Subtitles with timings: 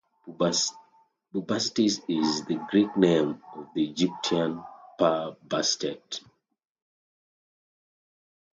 [1.31, 4.63] Bubastis is the Greek name of the Egyptian
[4.97, 6.21] Per-Bastet.